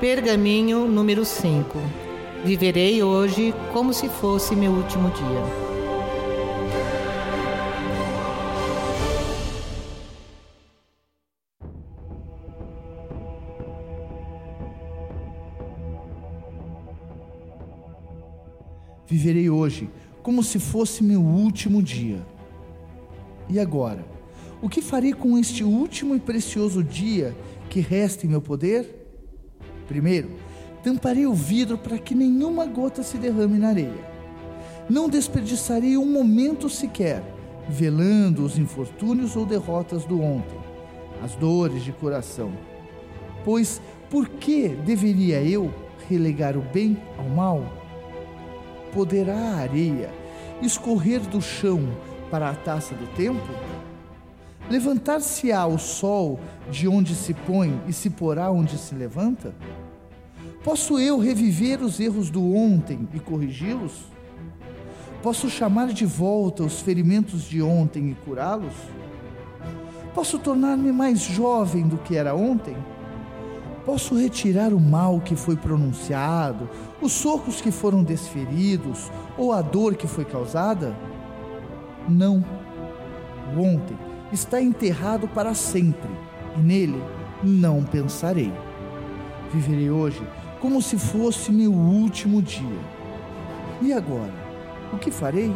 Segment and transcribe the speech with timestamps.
[0.00, 1.78] Pergaminho número 5.
[2.42, 5.70] Viverei hoje como se fosse meu último dia.
[19.06, 19.90] Viverei hoje
[20.22, 22.24] como se fosse meu último dia.
[23.50, 24.02] E agora?
[24.62, 27.36] O que farei com este último e precioso dia
[27.68, 28.99] que resta em meu poder?
[29.90, 30.30] Primeiro,
[30.84, 34.08] tamparei o vidro para que nenhuma gota se derrame na areia.
[34.88, 37.24] Não desperdiçarei um momento sequer,
[37.68, 40.60] velando os infortúnios ou derrotas do ontem,
[41.24, 42.52] as dores de coração.
[43.44, 45.74] Pois por que deveria eu
[46.08, 47.60] relegar o bem ao mal?
[48.92, 50.14] Poderá a areia
[50.62, 51.82] escorrer do chão
[52.30, 53.42] para a taça do tempo?
[54.70, 56.38] Levantar-se-á o sol
[56.70, 59.52] de onde se põe e se porá onde se levanta?
[60.62, 64.04] Posso eu reviver os erros do ontem e corrigi-los?
[65.24, 68.72] Posso chamar de volta os ferimentos de ontem e curá-los?
[70.14, 72.76] Posso tornar-me mais jovem do que era ontem?
[73.84, 76.70] Posso retirar o mal que foi pronunciado,
[77.02, 80.96] os socos que foram desferidos ou a dor que foi causada?
[82.08, 82.44] Não.
[83.56, 86.10] O ontem está enterrado para sempre
[86.56, 87.02] e nele
[87.42, 88.52] não pensarei.
[89.52, 90.22] Viverei hoje
[90.60, 92.78] como se fosse meu último dia.
[93.80, 94.32] E agora?
[94.92, 95.52] O que farei?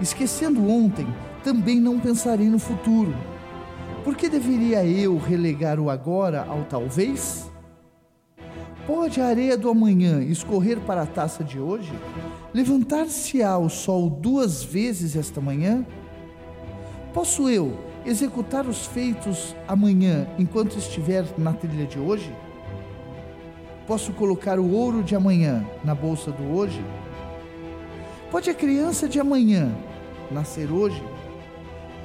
[0.00, 1.06] Esquecendo ontem,
[1.42, 3.14] também não pensarei no futuro.
[4.04, 7.50] Por que deveria eu relegar o agora ao talvez?
[8.86, 11.92] Pode a areia do amanhã escorrer para a taça de hoje?
[12.52, 15.86] Levantar-se-á o sol duas vezes esta manhã?
[17.12, 22.34] Posso eu executar os feitos amanhã enquanto estiver na trilha de hoje?
[23.86, 26.82] Posso colocar o ouro de amanhã na bolsa do hoje?
[28.30, 29.70] Pode a criança de amanhã
[30.30, 31.02] nascer hoje?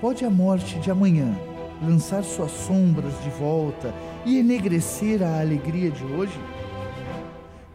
[0.00, 1.38] Pode a morte de amanhã
[1.82, 3.92] lançar suas sombras de volta
[4.24, 6.40] e enegrecer a alegria de hoje?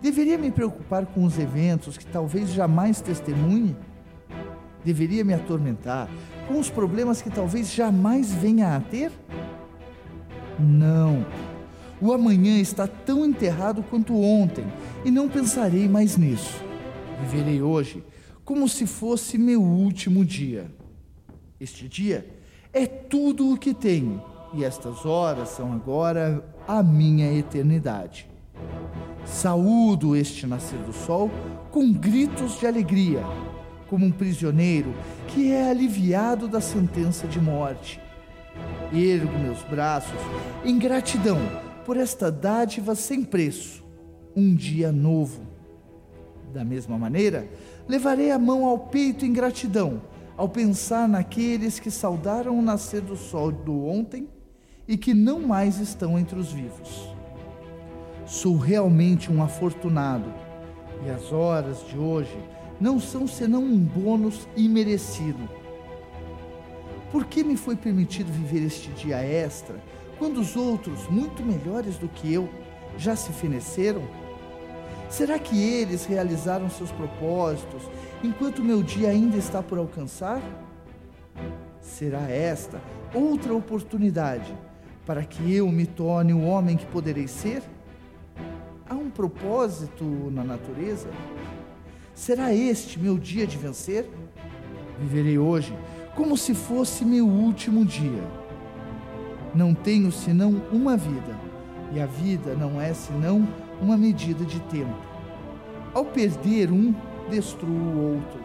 [0.01, 3.75] Deveria me preocupar com os eventos que talvez jamais testemunhe?
[4.84, 6.09] Deveria me atormentar
[6.50, 9.10] com os problemas que talvez jamais venha a ter?
[10.60, 11.26] Não
[12.02, 14.66] o amanhã está tão enterrado quanto ontem
[15.04, 16.62] e não pensarei mais nisso.
[17.22, 18.04] Viverei hoje
[18.46, 20.72] como se fosse meu último dia.
[21.60, 22.26] Este dia
[22.72, 24.24] é tudo o que tenho
[24.54, 28.30] e estas horas são agora a minha eternidade.
[29.26, 31.30] Saúdo este nascer do sol
[31.70, 33.24] com gritos de alegria,
[33.89, 34.94] como um prisioneiro
[35.27, 38.00] que é aliviado da sentença de morte.
[38.94, 40.19] Ergo meus braços
[40.63, 41.38] em gratidão
[41.85, 43.83] por esta dádiva sem preço,
[44.35, 45.41] um dia novo.
[46.53, 47.47] Da mesma maneira,
[47.88, 50.01] levarei a mão ao peito em gratidão,
[50.38, 54.27] ao pensar naqueles que saudaram o nascer do sol do ontem
[54.88, 57.09] e que não mais estão entre os vivos.
[58.25, 60.31] Sou realmente um afortunado,
[61.06, 62.38] e as horas de hoje
[62.79, 65.50] não são senão um bônus imerecido.
[67.12, 69.75] Por que me foi permitido viver este dia extra
[70.17, 72.50] quando os outros, muito melhores do que eu,
[72.97, 74.03] já se feneceram?
[75.09, 77.81] Será que eles realizaram seus propósitos
[78.23, 80.41] enquanto meu dia ainda está por alcançar?
[81.81, 82.79] Será esta
[83.13, 84.53] outra oportunidade
[85.06, 87.63] para que eu me torne o homem que poderei ser?
[88.88, 91.09] Há um propósito na natureza?
[92.19, 94.06] Será este meu dia de vencer?
[95.00, 95.74] Viverei hoje
[96.18, 98.22] como se fosse meu último dia
[99.56, 101.34] não tenho senão uma vida,
[101.94, 103.47] e a vida não é senão
[103.81, 104.94] uma medida de tempo.
[105.94, 106.94] Ao perder um,
[107.30, 108.40] destruo o outro.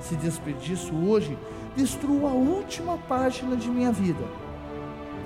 [0.00, 1.36] Se desperdiço hoje,
[1.76, 4.24] destruo a última página de minha vida.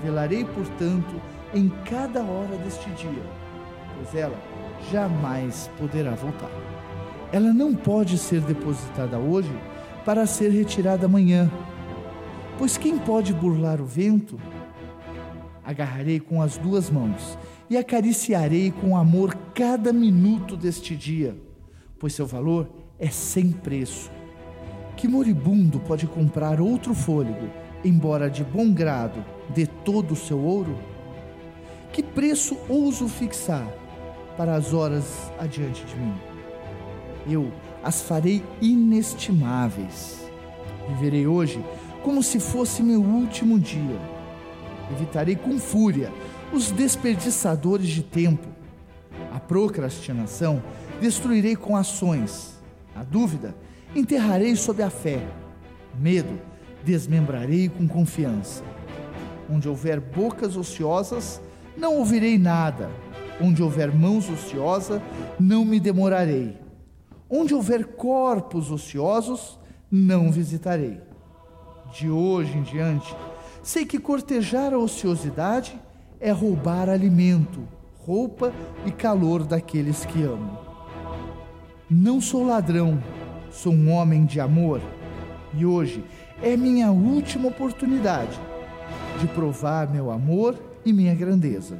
[0.03, 1.15] Velarei, portanto,
[1.53, 3.23] em cada hora deste dia,
[3.95, 4.37] pois ela
[4.91, 6.74] jamais poderá voltar.
[7.31, 9.51] Ela não pode ser depositada hoje
[10.05, 11.51] para ser retirada amanhã,
[12.57, 14.39] pois quem pode burlar o vento
[15.65, 17.37] agarrarei com as duas mãos
[17.69, 21.35] e acariciarei com amor cada minuto deste dia,
[21.99, 22.69] pois seu valor
[22.99, 24.11] é sem preço.
[24.95, 27.49] Que moribundo pode comprar outro fôlego,
[27.83, 30.77] embora de bom grado dê todo o seu ouro?
[31.91, 33.67] Que preço ouso fixar
[34.37, 36.34] para as horas adiante de mim?
[37.29, 37.51] Eu
[37.83, 40.29] as farei inestimáveis.
[40.89, 41.63] Viverei hoje
[42.03, 44.15] como se fosse meu último dia
[44.91, 46.11] Evitarei com fúria
[46.53, 48.47] os desperdiçadores de tempo.
[49.33, 50.61] A procrastinação
[51.01, 52.53] destruirei com ações.
[52.95, 53.55] A dúvida
[53.95, 55.25] enterrarei sob a fé.
[55.99, 56.39] Medo
[56.83, 58.63] desmembrarei com confiança.
[59.49, 61.41] Onde houver bocas ociosas,
[61.75, 62.89] não ouvirei nada.
[63.41, 65.01] Onde houver mãos ociosas,
[65.39, 66.64] não me demorarei.
[67.29, 70.99] Onde houver corpos ociosos, não visitarei.
[71.91, 73.15] De hoje em diante,
[73.63, 75.79] sei que cortejar a ociosidade
[76.19, 77.67] é roubar alimento,
[78.05, 78.53] roupa
[78.85, 80.57] e calor daqueles que amo.
[81.89, 83.01] Não sou ladrão,
[83.51, 84.81] sou um homem de amor,
[85.53, 86.03] e hoje
[86.41, 88.39] é minha última oportunidade
[89.19, 90.55] de provar meu amor
[90.85, 91.79] e minha grandeza.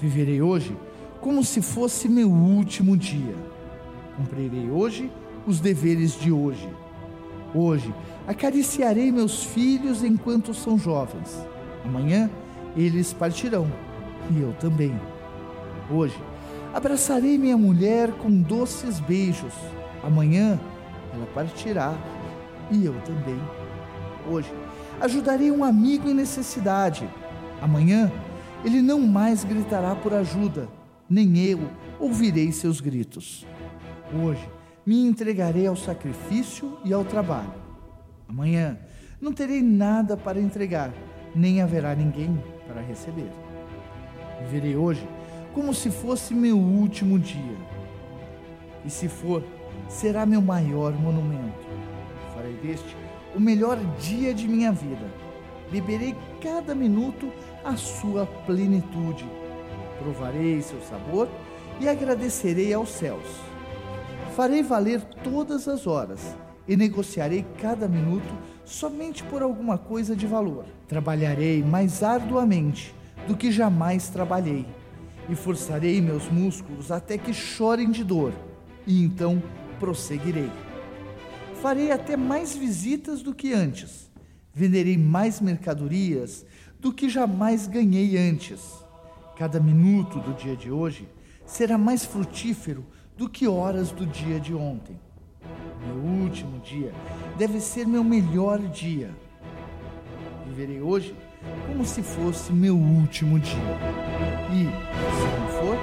[0.00, 0.76] Viverei hoje
[1.20, 3.53] como se fosse meu último dia.
[4.16, 5.10] Cumprirei hoje
[5.46, 6.68] os deveres de hoje.
[7.54, 7.94] Hoje
[8.26, 11.46] acariciarei meus filhos enquanto são jovens.
[11.84, 12.30] Amanhã
[12.76, 13.70] eles partirão
[14.30, 14.94] e eu também.
[15.90, 16.18] Hoje
[16.72, 19.52] abraçarei minha mulher com doces beijos.
[20.02, 20.58] Amanhã
[21.12, 21.94] ela partirá
[22.70, 23.38] e eu também.
[24.28, 24.52] Hoje
[25.00, 27.08] ajudarei um amigo em necessidade.
[27.60, 28.10] Amanhã
[28.64, 30.68] ele não mais gritará por ajuda,
[31.08, 31.60] nem eu
[32.00, 33.46] ouvirei seus gritos.
[34.22, 34.48] Hoje
[34.86, 37.52] me entregarei ao sacrifício e ao trabalho.
[38.28, 38.78] Amanhã
[39.20, 40.92] não terei nada para entregar,
[41.34, 43.30] nem haverá ninguém para receber.
[44.40, 45.08] Viverei hoje
[45.52, 47.56] como se fosse meu último dia.
[48.84, 49.42] E se for,
[49.88, 51.66] será meu maior monumento.
[52.34, 52.96] Farei deste
[53.34, 55.10] o melhor dia de minha vida.
[55.72, 57.32] Beberei cada minuto
[57.64, 59.24] a sua plenitude.
[59.98, 61.28] Provarei seu sabor
[61.80, 63.53] e agradecerei aos céus.
[64.34, 66.20] Farei valer todas as horas
[66.66, 68.34] e negociarei cada minuto
[68.64, 70.64] somente por alguma coisa de valor.
[70.88, 72.92] Trabalharei mais arduamente
[73.28, 74.66] do que jamais trabalhei
[75.28, 78.32] e forçarei meus músculos até que chorem de dor,
[78.84, 79.40] e então
[79.78, 80.50] prosseguirei.
[81.62, 84.10] Farei até mais visitas do que antes,
[84.52, 86.44] venderei mais mercadorias
[86.80, 88.60] do que jamais ganhei antes.
[89.36, 91.08] Cada minuto do dia de hoje
[91.46, 92.84] será mais frutífero
[93.16, 94.98] do que horas do dia de ontem.
[95.86, 96.92] Meu último dia
[97.38, 99.10] deve ser meu melhor dia.
[100.46, 101.14] Viverei hoje
[101.66, 103.78] como se fosse meu último dia.
[104.50, 105.76] E, se não for,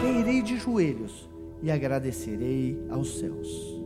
[0.00, 1.28] cairei de joelhos
[1.62, 3.83] e agradecerei aos céus.